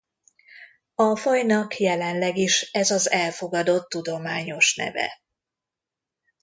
A 0.95 1.15
fajnak 1.15 1.77
jelenleg 1.77 2.37
is 2.37 2.61
ez 2.71 2.91
az 2.91 3.09
elfogadott 3.11 3.89
tudományos 3.89 4.75
neve. 4.75 5.21